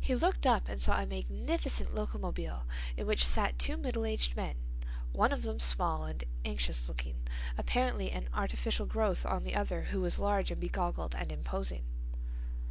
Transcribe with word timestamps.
He 0.00 0.14
looked 0.14 0.46
up 0.46 0.66
and 0.66 0.80
saw 0.80 0.98
a 0.98 1.04
magnificent 1.06 1.94
Locomobile 1.94 2.64
in 2.96 3.06
which 3.06 3.22
sat 3.22 3.58
two 3.58 3.76
middle 3.76 4.06
aged 4.06 4.34
men, 4.34 4.56
one 5.12 5.30
of 5.30 5.42
them 5.42 5.60
small 5.60 6.04
and 6.04 6.24
anxious 6.42 6.88
looking, 6.88 7.26
apparently 7.58 8.10
an 8.10 8.30
artificial 8.32 8.86
growth 8.86 9.26
on 9.26 9.44
the 9.44 9.54
other 9.54 9.82
who 9.82 10.00
was 10.00 10.18
large 10.18 10.50
and 10.50 10.58
begoggled 10.62 11.14
and 11.14 11.30
imposing. 11.30 11.84